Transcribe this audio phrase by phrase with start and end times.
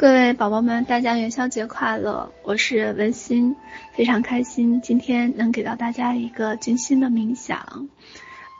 [0.00, 2.32] 各位宝宝们，大家元宵节快乐！
[2.42, 3.54] 我是文心，
[3.92, 7.86] 非常开心今天能给到大家一个静心的冥想。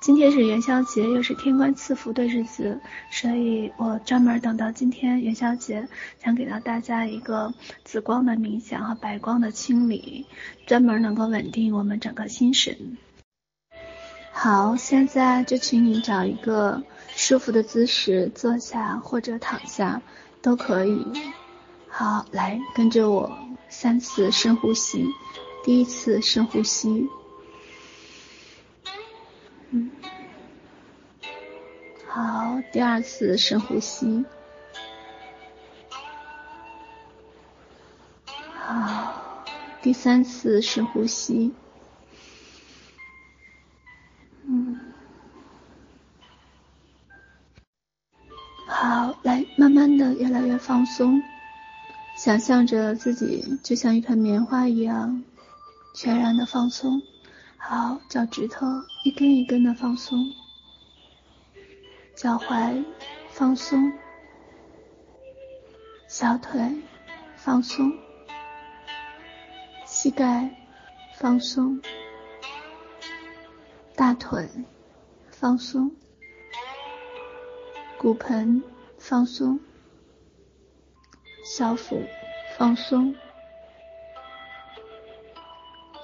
[0.03, 2.79] 今天是元宵节，又是天官赐福的日子，
[3.11, 5.89] 所以我专门等到今天元宵节，
[6.23, 7.55] 想给到大家一个
[7.85, 10.27] 紫光的冥想和白光的清理，
[10.67, 12.99] 专门能够稳定我们整个心神。
[14.31, 20.03] 好，现在就请你找一个舒服的姿势坐下或者躺下。
[20.43, 21.07] 都可以，
[21.89, 23.31] 好，来跟着我
[23.69, 25.07] 三次深呼吸。
[25.63, 27.07] 第一次深呼吸，
[29.69, 29.91] 嗯，
[32.09, 34.25] 好，第二次深呼吸，
[38.55, 39.45] 好，
[39.83, 41.53] 第三次深呼吸。
[51.01, 51.23] 松，
[52.15, 55.25] 想象着自己就像一团棉花一样，
[55.95, 57.01] 全然的放松。
[57.57, 58.67] 好，脚趾头
[59.03, 60.31] 一根一根的放松，
[62.15, 62.85] 脚踝
[63.31, 63.91] 放松，
[66.07, 66.61] 小腿
[67.35, 67.91] 放松，
[69.87, 70.55] 膝盖
[71.17, 71.81] 放松，
[73.97, 74.47] 大腿
[75.31, 75.93] 放松，
[77.97, 78.63] 骨盆。
[79.03, 79.59] 放松，
[81.53, 82.01] 小腹
[82.57, 83.13] 放松，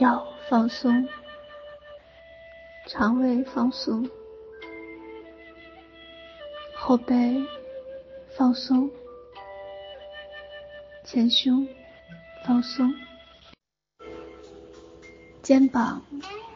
[0.01, 1.09] 腰放松，
[2.89, 4.11] 肠胃放松，
[6.75, 7.41] 后背
[8.37, 8.91] 放松，
[11.05, 11.65] 前胸
[12.45, 12.93] 放松，
[15.43, 16.03] 肩膀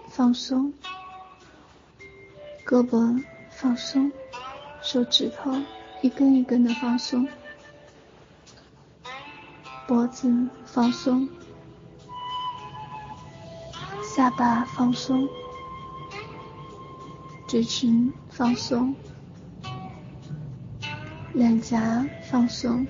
[0.08, 0.74] 放松，
[2.66, 4.10] 胳膊放松，
[4.82, 5.52] 手指头。
[6.02, 7.28] 一根一根的放松，
[9.90, 10.32] 脖子
[10.64, 11.28] 放松，
[14.04, 15.28] 下巴放松，
[17.48, 18.94] 嘴唇放松，
[21.34, 22.86] 脸颊放松，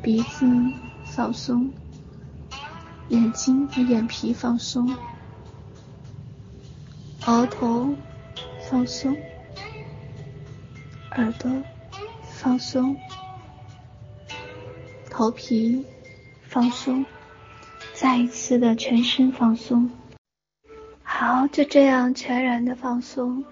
[0.00, 0.46] 鼻子
[1.04, 1.72] 放松，
[3.08, 4.96] 眼睛和眼皮放松，
[7.26, 7.92] 额头
[8.70, 9.16] 放松。
[11.16, 11.50] 耳朵
[12.22, 12.96] 放松，
[15.16, 15.84] 头皮
[16.42, 17.06] 放松，
[17.94, 19.88] 再一次的全身放松。
[21.04, 23.44] 好，就这样全然的放松。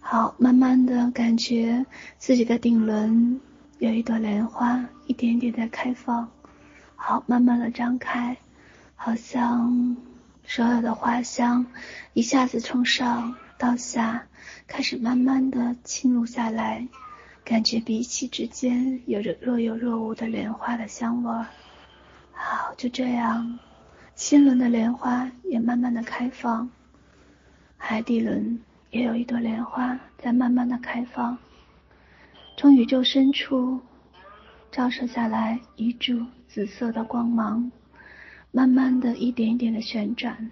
[0.00, 1.86] 好，慢慢的感觉
[2.18, 3.40] 自己的顶轮
[3.78, 6.28] 有一朵莲花，一点点的开放。
[6.96, 8.36] 好，慢慢的张开，
[8.96, 9.96] 好像
[10.44, 11.64] 所有的花香
[12.12, 14.24] 一下子从上到下。
[14.66, 16.88] 开始慢慢的侵入下来，
[17.48, 21.46] 感觉鼻息之间有着若有若无的莲花的香味儿。
[22.30, 23.58] 好，就这样，
[24.14, 26.68] 心轮的莲花也慢慢的开放，
[27.78, 28.60] 海底轮
[28.90, 31.38] 也有一朵莲花在慢慢的开放，
[32.58, 33.80] 从宇宙深处
[34.70, 37.72] 照射下来一柱紫色的光芒，
[38.52, 40.50] 慢慢的一点一点的旋转，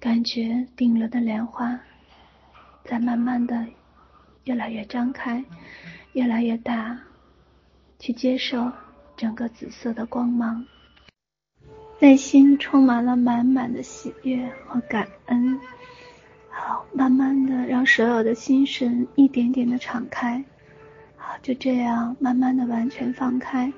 [0.00, 1.78] 感觉顶轮的莲花。
[2.84, 3.66] 在慢慢的
[4.44, 5.44] 越来越张开，
[6.12, 6.98] 越来越大，
[7.98, 8.72] 去接受
[9.16, 10.66] 整个紫色的光芒，
[12.00, 15.58] 内心充满了满满的喜悦和感恩。
[16.50, 20.44] 好，慢慢的让所有的心神一点点的敞开。
[21.16, 23.72] 好，就这样慢慢的完全放开，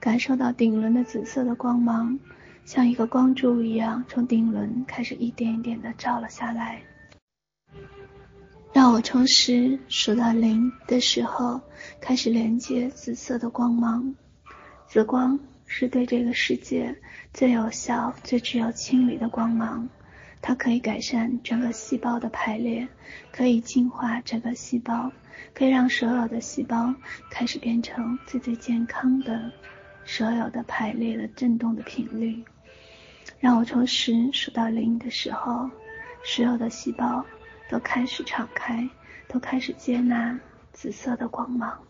[0.00, 2.18] 感受到顶轮的紫色的光芒，
[2.64, 6.82] 像一个光柱一样，从顶轮开始一点一点的照了下来。
[8.76, 11.58] 让我从十数到零的时候，
[11.98, 14.14] 开始连接紫色的光芒。
[14.86, 16.94] 紫光是对这个世界
[17.32, 19.88] 最有效、最具有清理的光芒。
[20.42, 22.86] 它可以改善整个细胞的排列，
[23.32, 25.10] 可以净化整个细胞，
[25.54, 26.94] 可以让所有的细胞
[27.30, 29.50] 开始变成最最健康的、
[30.04, 32.44] 所有的排列的振动的频率。
[33.40, 35.70] 让我从十数到零的时候，
[36.22, 37.24] 所有的细胞。
[37.68, 38.88] 都开始敞开，
[39.28, 40.38] 都开始接纳
[40.72, 41.84] 紫色的光芒。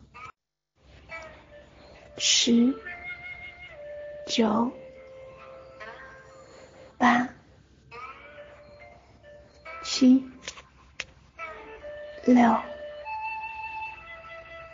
[2.18, 2.74] 十、
[4.26, 4.72] 九、
[6.96, 7.28] 八、
[9.82, 10.26] 七、
[12.24, 12.58] 六、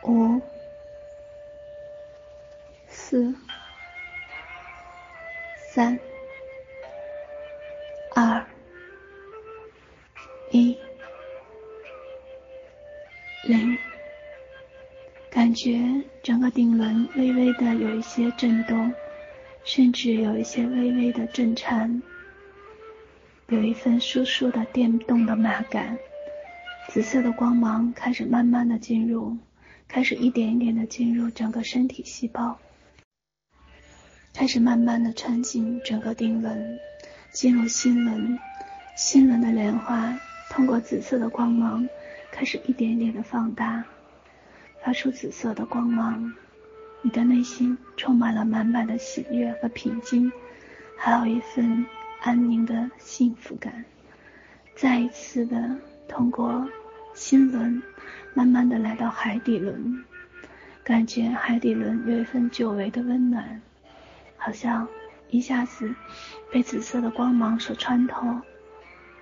[0.05, 0.41] 五、
[2.89, 3.35] 四、
[5.57, 5.99] 三、
[15.63, 18.93] 觉整个顶轮微微的有一些震动，
[19.63, 22.03] 甚至有一些微微的震颤，
[23.47, 25.97] 有一份酥酥的电动的麻感。
[26.89, 29.37] 紫色的光芒开始慢慢的进入，
[29.87, 32.59] 开始一点一点的进入整个身体细胞，
[34.35, 36.77] 开始慢慢的穿进整个顶轮，
[37.31, 38.37] 进入心轮，
[38.97, 40.19] 心轮的莲花
[40.51, 41.89] 通过紫色的光芒
[42.33, 43.85] 开始一点一点的放大，
[44.85, 46.33] 发出紫色的光芒，
[47.03, 50.31] 你的内心充满了满满的喜悦和平静，
[50.99, 51.87] 还有一份
[52.21, 53.85] 安宁的幸福感，
[54.75, 55.77] 再一次的。
[56.09, 56.69] 通过
[57.15, 57.83] 心轮，
[58.35, 60.05] 慢慢的来到海底轮，
[60.85, 63.63] 感觉海底轮有一份久违的温暖，
[64.37, 64.87] 好像
[65.31, 65.95] 一下子
[66.53, 68.43] 被紫色的光芒所穿透，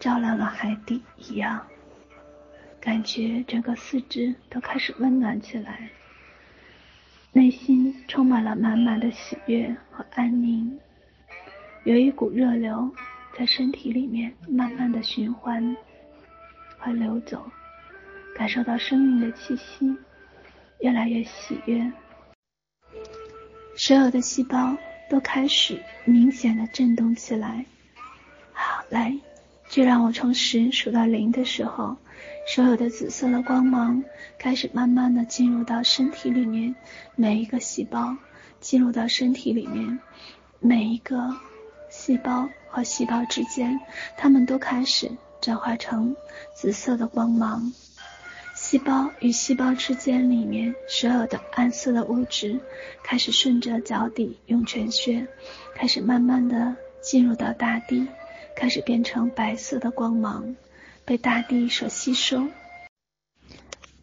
[0.00, 1.64] 照亮了海底一样，
[2.80, 5.90] 感觉整个四肢都开始温暖起来，
[7.32, 10.78] 内心充满了满满的喜悦和安宁，
[11.84, 12.90] 有一股热流
[13.36, 15.76] 在身体里面慢慢的循环。
[16.82, 17.44] 会流走，
[18.34, 19.94] 感受到生命的气息，
[20.80, 21.92] 越来越喜悦。
[23.76, 24.74] 所有的细胞
[25.10, 27.66] 都开始明显的震动起来。
[28.54, 29.14] 好，来，
[29.68, 31.94] 就让我从十数到零的时候，
[32.52, 34.02] 所有的紫色的光芒
[34.36, 36.74] 开始慢慢的进入到身体里面，
[37.14, 38.16] 每一个细胞
[38.58, 40.00] 进入到身体里面，
[40.58, 41.36] 每一个
[41.90, 43.78] 细胞和细胞之间，
[44.16, 45.12] 它们都开始。
[45.40, 46.16] 转化成
[46.52, 47.72] 紫色的光芒，
[48.56, 52.58] 细胞与细胞之间里面所有的暗色的物质
[53.04, 55.28] 开始顺着脚底涌泉穴，
[55.76, 58.08] 开始慢慢的进入到大地，
[58.56, 60.56] 开始变成白色的光芒，
[61.10, 62.46] 被大地所吸收。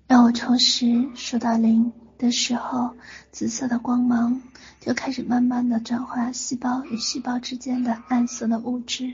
[0.07, 2.97] 让我从十数到零的时候，
[3.31, 4.41] 紫色的光芒
[4.81, 9.13] 就开始慢慢的转化细胞与细胞之间的暗色的物质，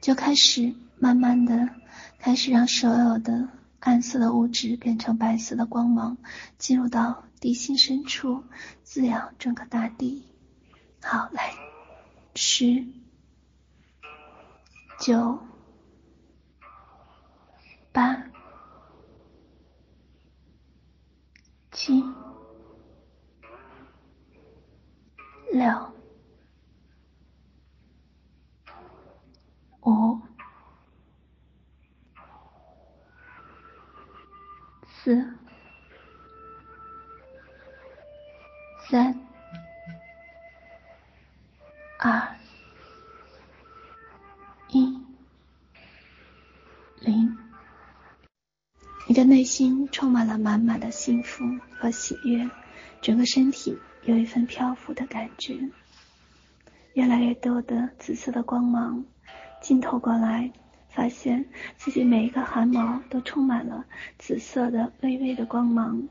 [0.00, 0.74] 就开始。
[0.98, 1.68] 慢慢的，
[2.18, 3.46] 开始让所有的
[3.80, 6.16] 暗色的物质变成白色的光芒，
[6.56, 8.42] 进入到地心深处，
[8.84, 10.24] 滋养整个大地。
[11.02, 11.52] 好，来，
[12.36, 12.86] 十、
[14.98, 15.38] 九、
[17.92, 18.16] 八、
[21.70, 22.02] 七、
[25.52, 25.92] 六、
[29.82, 30.32] 五。
[35.04, 35.20] 四、
[38.88, 39.12] 三、
[41.98, 42.36] 二、
[44.68, 44.96] 一、
[47.00, 47.36] 零。
[49.12, 51.44] 你的内心充满了满满的幸福
[51.78, 52.48] 和喜悦，
[53.02, 53.76] 整个身体
[54.06, 55.54] 有一份漂浮的感觉。
[56.94, 59.04] 越来越多的紫色的光芒
[59.60, 60.50] 浸透过来。
[60.88, 61.44] 发现
[61.76, 63.84] 自己每一个汗毛都充满了
[64.18, 66.08] 紫色的微微的光芒，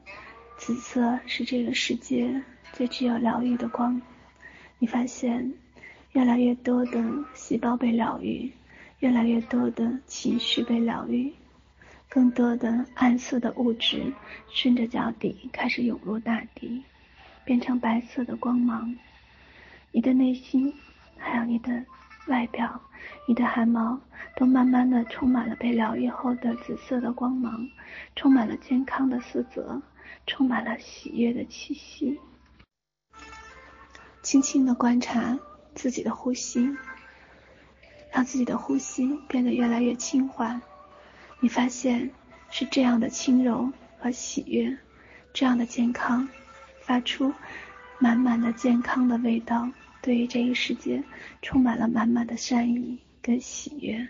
[0.59, 3.99] 紫色是这个世界最具有疗愈的光。
[4.77, 5.53] 你发现
[6.11, 8.51] 越来越多的细胞被疗愈，
[8.99, 11.33] 越来越多的情绪被疗愈，
[12.11, 14.13] 更多的暗色的物质
[14.49, 16.83] 顺着脚底开始涌入大地，
[17.43, 18.95] 变成白色的光芒。
[19.91, 20.71] 你的内心
[21.17, 21.85] 还有你的。
[22.27, 22.79] 外表，
[23.27, 23.99] 你的汗毛
[24.35, 27.67] 都慢慢的充满了被疗愈后的紫色的光芒，
[28.15, 29.81] 充满了健康的色泽，
[30.27, 32.19] 充满了喜悦的气息。
[34.21, 35.39] 轻轻的观察
[35.73, 36.69] 自己的呼吸，
[38.13, 40.61] 让自己的呼吸变得越来越轻缓。
[41.41, 42.11] 你发现
[42.51, 44.77] 是这样的轻柔和喜悦，
[45.33, 46.29] 这样的健康，
[46.81, 47.33] 发出
[47.99, 49.69] 满满的健康的味道。
[50.03, 51.03] 对于这个世界，
[51.41, 54.07] 充满了满满的善意跟喜悦。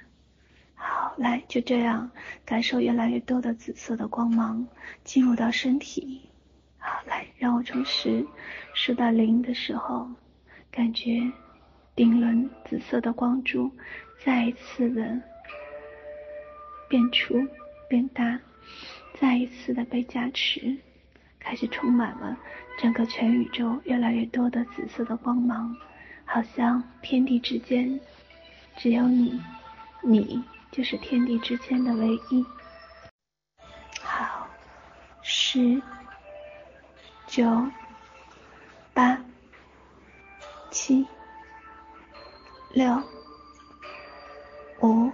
[0.75, 2.11] 好，来，就这样
[2.43, 4.67] 感受越来越多的紫色的光芒
[5.03, 6.29] 进入到身体。
[6.77, 8.25] 好，来，让我从十
[8.73, 10.09] 数到零的时候，
[10.69, 11.31] 感觉
[11.95, 13.71] 顶轮紫色的光柱
[14.23, 15.21] 再一次的
[16.91, 17.47] 变粗
[17.87, 18.37] 变大，
[19.17, 20.75] 再一次的被加持。
[21.39, 22.37] 开始充满了
[22.77, 25.73] 整个全宇宙，越来越多的紫色的光芒，
[26.25, 27.97] 好像天地之间
[28.75, 29.41] 只有你，
[30.03, 32.45] 你就是天地之间的唯一。
[34.01, 34.49] 好，
[35.21, 35.81] 十、
[37.25, 37.71] 九、
[38.93, 39.17] 八、
[40.69, 41.07] 七、
[42.73, 43.01] 六、
[44.81, 45.09] 五、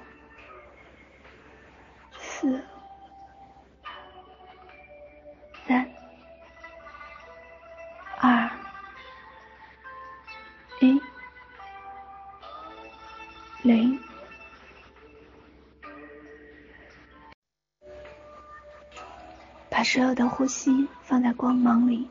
[19.98, 22.08] 所有的呼吸放在光芒里，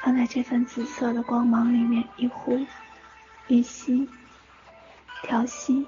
[0.00, 2.64] 放在这份紫色的光芒里面，一呼
[3.48, 4.08] 一吸，
[5.24, 5.84] 调息，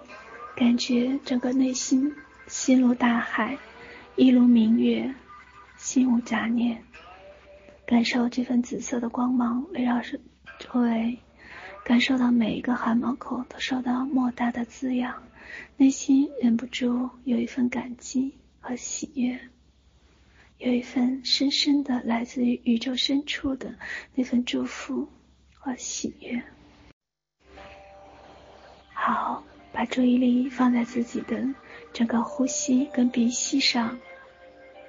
[0.56, 2.12] 感觉整个内心
[2.48, 3.56] 心如大海，
[4.16, 5.14] 一如明月，
[5.76, 6.82] 心无杂念，
[7.86, 10.18] 感受这份紫色的光芒围绕着
[10.58, 11.16] 周围，
[11.84, 15.22] 感受到每一个汗毛孔都受到莫大的滋养，
[15.76, 19.51] 内心忍不住有一份感激和喜悦。
[20.64, 23.74] 有一份深深的来自于宇宙深处的
[24.14, 25.08] 那份祝福
[25.54, 26.40] 和喜悦。
[28.94, 29.42] 好，
[29.72, 31.44] 把注意力放在自己的
[31.92, 33.98] 整个呼吸跟鼻息上。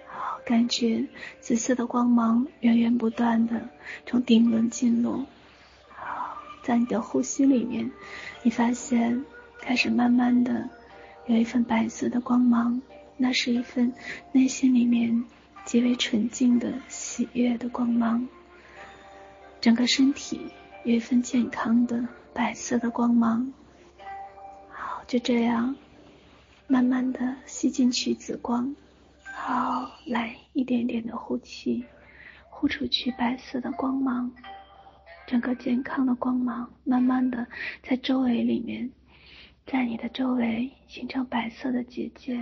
[0.07, 1.07] 好，感觉
[1.39, 3.67] 紫色的光芒源源不断的
[4.05, 5.25] 从顶轮进入。
[5.89, 7.89] 好，在你的呼吸里面，
[8.43, 9.25] 你发现
[9.59, 10.69] 开始慢慢的
[11.25, 12.79] 有一份白色的光芒，
[13.17, 13.91] 那是一份
[14.31, 15.25] 内心里面。
[15.65, 18.27] 极为纯净的喜悦的光芒，
[19.61, 20.51] 整个身体
[20.83, 23.51] 有一份健康的白色的光芒。
[24.69, 25.75] 好，就这样，
[26.67, 28.75] 慢慢的吸进去紫光。
[29.23, 31.85] 好，来一点点的呼气，
[32.49, 34.31] 呼出去白色的光芒，
[35.25, 37.47] 整个健康的光芒，慢慢的
[37.81, 38.91] 在周围里面，
[39.65, 42.37] 在你的周围形成白色的结界。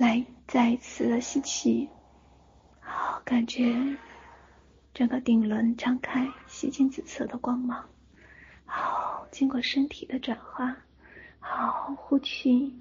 [0.00, 1.86] 来，再一次的吸气，
[2.80, 3.70] 好，感觉
[4.94, 7.86] 整个顶轮张开，吸进紫色的光芒。
[8.64, 10.74] 好，经过身体的转化，
[11.38, 12.74] 好，呼气，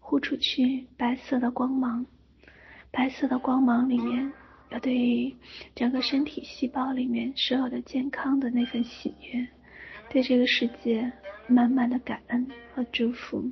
[0.00, 2.04] 呼出去白色的光芒。
[2.90, 4.32] 白色的光芒里面
[4.70, 5.36] 有对
[5.76, 9.46] 整个身体细胞里面所有的健康的那份喜悦，
[10.10, 11.12] 对这个世界
[11.46, 13.48] 满满的感恩和祝福。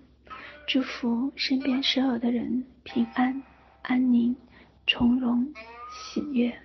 [0.67, 3.43] 祝福身边所有的人平安、
[3.83, 4.37] 安宁、
[4.87, 5.53] 从容、
[5.91, 6.59] 喜悦。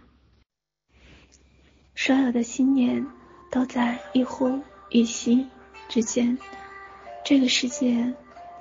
[1.95, 3.05] 所有的心念
[3.51, 5.47] 都在一呼一吸
[5.89, 6.37] 之间。
[7.25, 8.13] 这个世界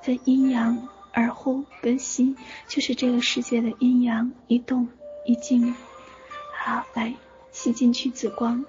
[0.03, 2.37] 分阴阳，而呼跟吸
[2.67, 4.89] 就是这个世界的阴阳一动
[5.25, 5.75] 一静。
[6.55, 7.15] 好，来
[7.53, 8.65] 吸进去紫光。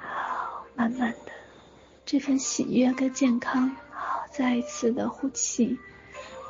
[0.00, 1.32] 好，慢慢的，
[2.04, 3.74] 这份喜悦跟健康。
[3.90, 5.78] 好再一次的呼气，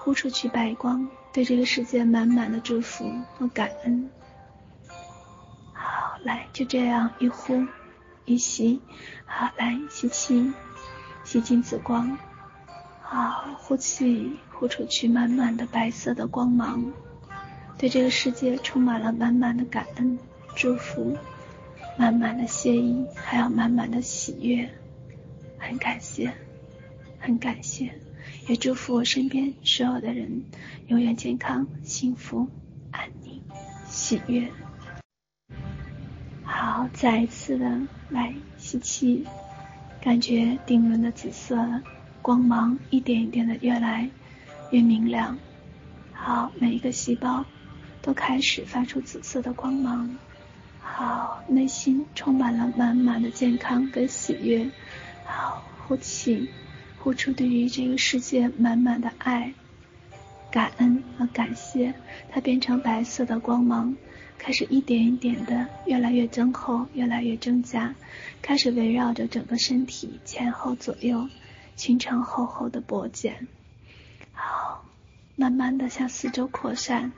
[0.07, 4.09] 呼出去白光，对这个世界满满的祝福和感恩。
[5.73, 7.67] 好，来，就这样一呼
[8.25, 8.81] 一吸，
[9.25, 10.53] 好，来吸气，
[11.25, 12.17] 吸进紫光，
[13.01, 16.93] 好，呼气，呼出去满满的白色的光芒，
[17.77, 20.17] 对这个世界充满了满满的感恩、
[20.55, 21.19] 祝福，
[21.99, 24.71] 满满的谢意，还有满满的喜悦，
[25.59, 26.33] 很感谢。
[27.19, 27.93] 很感谢，
[28.49, 30.45] 也祝福我身边所有的人
[30.89, 32.49] 永远健康、幸福、
[32.91, 33.43] 安宁、
[33.89, 34.49] 喜悦。
[36.45, 39.27] 好，再一次的来吸气，
[40.01, 41.57] 感觉顶轮的紫色
[42.23, 44.09] 光芒一点一点的越来
[44.71, 45.37] 越明亮。
[46.13, 47.45] 好，每一个细胞
[48.01, 50.17] 都开始发出紫色的光芒。
[50.81, 54.71] 好，内心充满了满满的健康跟喜悦。
[55.25, 56.49] 好，呼气。
[57.07, 59.55] 付出对于这个世界满满的爱、
[60.51, 61.95] 感恩和感谢，
[62.33, 63.95] 它变成白色的光芒，
[64.39, 67.95] 开始一点一点的越来越增厚，越来越增加，
[68.43, 71.29] 开始围绕着整个身体前后左右，
[71.77, 73.47] 形成厚厚的薄茧。
[74.33, 74.85] 好，
[75.37, 77.13] 慢慢的向四周扩散，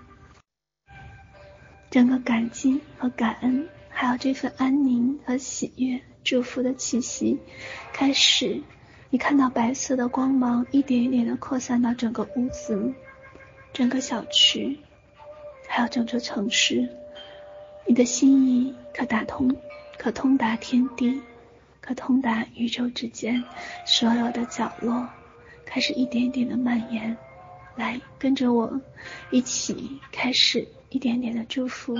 [1.90, 7.38] 整个感激和感恩，还有这份安宁和喜悦、祝福的气息，
[7.94, 8.62] 开始。
[9.10, 12.92] 你看到白色的光芒一点一点的扩散到整个屋子、
[13.72, 14.78] 整个小区，
[15.66, 16.88] 还有整座城市。
[17.86, 19.56] 你的心意可打通，
[19.96, 21.22] 可通达天地，
[21.80, 23.42] 可通达宇宙之间
[23.86, 25.08] 所有的角落，
[25.64, 27.16] 开始一点一点的蔓延。
[27.76, 28.78] 来，跟着我
[29.30, 31.96] 一起开始一点点的祝福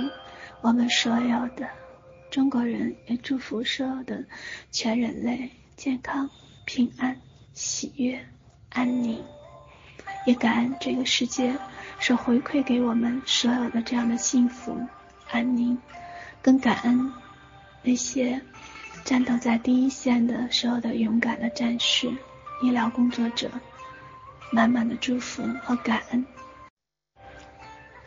[0.61, 1.67] 我们所有的
[2.29, 4.25] 中国人，也祝福所有的
[4.69, 6.29] 全人类健康。
[6.71, 7.19] 平安、
[7.51, 8.23] 喜悦、
[8.69, 9.25] 安宁，
[10.27, 11.57] 也感恩这个世界
[11.99, 14.79] 所回馈给我们所有的这样的幸福、
[15.31, 15.75] 安宁，
[16.43, 17.11] 更感恩
[17.81, 18.39] 那些
[19.03, 22.07] 战斗在第一线的所有的勇敢的战士、
[22.61, 23.49] 医疗工作者，
[24.51, 26.23] 满满的祝福和感恩，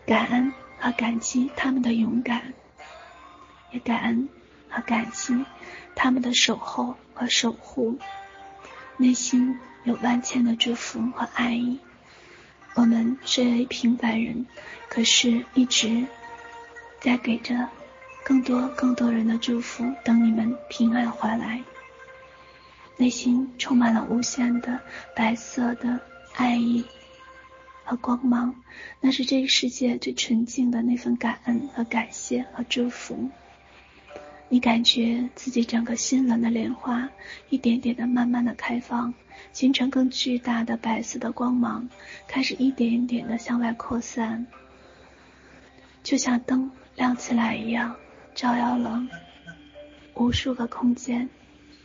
[0.07, 2.55] 感恩和感激他们的勇敢，
[3.73, 4.29] 也感恩
[4.69, 5.45] 和感激
[5.97, 6.95] 他们的守候。
[7.15, 7.99] 和守护，
[8.97, 11.79] 内心有万千的祝福和爱意。
[12.75, 14.47] 我们虽为平凡人，
[14.89, 16.07] 可是一直
[17.01, 17.69] 在给着
[18.25, 21.63] 更多更多人的祝福，等你们平安回来。
[22.97, 24.81] 内心充满了无限的
[25.17, 26.01] 白色的
[26.35, 26.85] 爱意
[27.85, 28.55] 和光芒，
[29.01, 33.31] 那是这个世界最纯净的那份感恩和感谢和祝福。
[34.53, 37.09] 你感觉自己整个心轮的莲花
[37.49, 39.15] 一点点的慢慢的开放，
[39.55, 41.89] 形成更巨大的白色的光芒，
[42.29, 44.47] 开始一点一点的向外扩散，
[46.03, 47.97] 就像灯亮起来一样，
[48.35, 49.03] 照耀了
[50.17, 51.27] 无数个空间。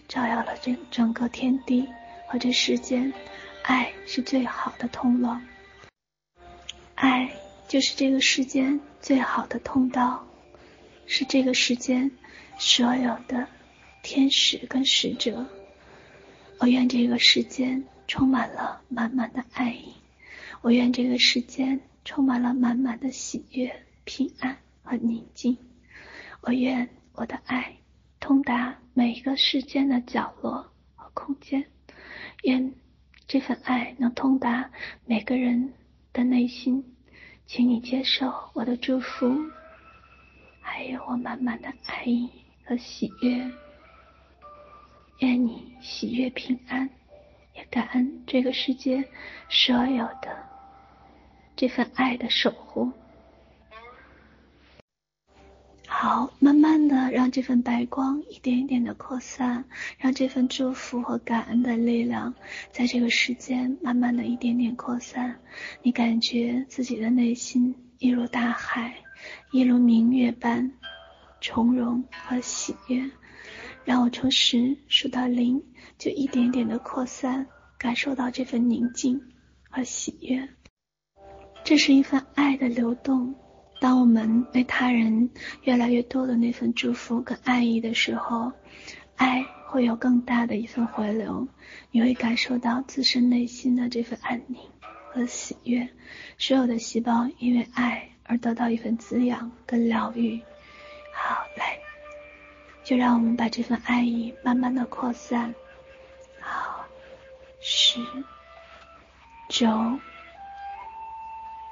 [0.10, 1.88] 照耀了整整个天地
[2.28, 3.14] 和这世间，
[3.64, 5.30] 爱是最好的通路，
[6.96, 7.32] 爱
[7.70, 10.28] 就是这个世间最好的通道，
[11.06, 12.12] 是这个世间
[12.58, 13.48] 所有的
[14.04, 15.46] 天使跟使者。
[16.60, 19.94] 我愿这个世间充满了满满的爱意，
[20.62, 25.58] 我愿这个世间充满了满满的喜悦、平安和宁静，
[26.42, 27.76] 我愿我的爱。
[28.20, 31.64] 通达每一个世间的角落和空间，
[32.44, 32.74] 愿
[33.28, 34.72] 这份爱能通达
[35.06, 35.74] 每个人
[36.12, 36.96] 的内心，
[37.46, 39.32] 请你接受我的祝福，
[40.60, 42.30] 还有我满满的爱意
[42.68, 43.50] 和喜悦。
[45.20, 46.90] 愿你喜悦平安，
[47.56, 49.04] 也感恩这个世界
[49.50, 50.38] 所有的
[51.56, 52.92] 这份爱的守护。
[55.88, 59.64] 好，慢慢的让这份白光一点一点的扩散，
[59.98, 62.36] 让这份祝福和感恩的力量
[62.72, 65.40] 在这个世间慢慢的一点点扩散。
[65.82, 68.94] 你感觉自己的内心一如大海，
[69.52, 70.72] 一如明月般
[71.42, 73.10] 从容和喜悦。
[73.86, 75.64] 让我从十数到零，
[75.98, 79.22] 就一点点的扩散，感受到这份宁静
[79.70, 80.50] 和喜悦。
[81.64, 83.34] 这是一份爱的流动。
[83.80, 85.30] 当我们为他人
[85.64, 88.52] 越来越多的那份祝福跟爱意的时候，
[89.16, 91.48] 爱会有更大的一份回流，
[91.92, 94.60] 你会感受到自身内心的这份安宁
[95.12, 95.88] 和喜悦，
[96.38, 100.42] 所有的细胞因为爱而得到一份滋养跟疗愈。
[102.88, 105.54] 就让我们把这份爱意慢慢的扩散。
[106.40, 106.86] 好，
[107.60, 108.00] 十、
[109.50, 109.68] 九、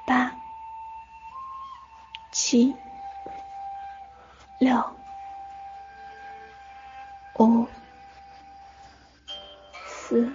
[0.06, 0.36] 八。
[2.34, 2.76] 七、
[4.60, 4.78] 六、
[7.40, 7.66] 五、
[9.88, 10.30] 四、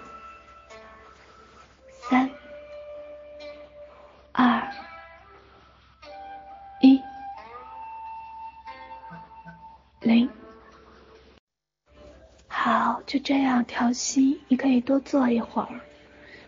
[13.20, 14.40] 这样调息。
[14.48, 15.80] 你可以多坐一会儿，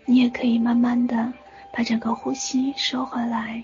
[0.06, 1.32] 你也可以慢慢的
[1.72, 3.62] 把整个呼吸收回来。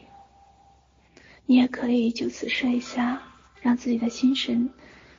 [1.46, 3.22] 你也可以就此睡下，
[3.62, 4.70] 让自己的心神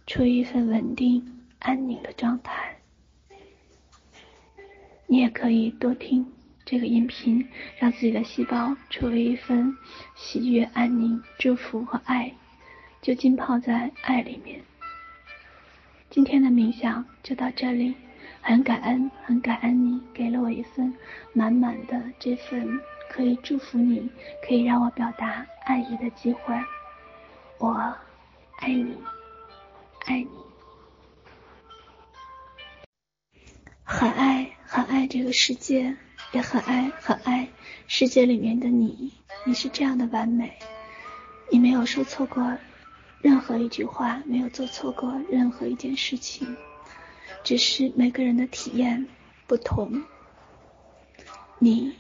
[0.06, 2.78] 处于一份稳定、安宁的状态。
[5.08, 6.32] 你也可以多听
[6.64, 7.48] 这个音频，
[7.80, 9.76] 让自己的细胞处于一份
[10.16, 12.32] 喜悦、安宁、祝福和爱，
[13.02, 14.62] 就浸泡在爱里面。
[16.10, 17.96] 今天的冥想就到这里，
[18.42, 20.92] 很感恩，很感恩你给了我一份
[21.34, 22.80] 满满的这份。
[23.08, 24.10] 可以祝福你，
[24.48, 26.56] 可以让我表达爱意的机会。
[27.58, 27.74] 我
[28.58, 28.96] 爱你，
[30.06, 30.30] 爱你，
[33.84, 35.96] 很爱很爱这个世界，
[36.32, 37.48] 也很爱很爱
[37.88, 39.12] 世界里面的你。
[39.46, 40.58] 你是这样的完美，
[41.52, 42.58] 你没有说错过
[43.22, 46.56] 任何一句话，没有做错过任何一件事情，
[47.44, 49.08] 只是每个人的体验
[49.48, 50.04] 不同。
[51.60, 51.96] 你。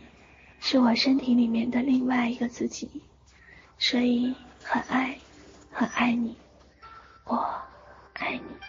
[0.62, 3.01] 是我身体里面的另外一个自己，
[3.77, 5.17] 所以很爱，
[5.71, 6.36] 很爱你，
[7.23, 7.49] 我
[8.15, 8.68] 爱你。